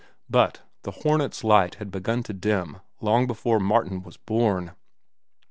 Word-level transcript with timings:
But 0.27 0.63
The 0.81 0.89
Hornet's 0.89 1.43
light 1.43 1.75
had 1.75 1.91
begun 1.91 2.23
to 2.23 2.33
dim 2.33 2.79
long 3.01 3.27
before 3.27 3.59
Martin 3.59 4.01
was 4.01 4.17
born. 4.17 4.71